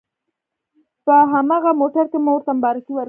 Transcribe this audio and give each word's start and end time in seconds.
په 1.05 1.15
هماغه 1.33 1.71
موټر 1.81 2.05
کې 2.11 2.17
مو 2.23 2.31
ورته 2.35 2.51
مبارکي 2.57 2.91
ورکړه. 2.93 2.99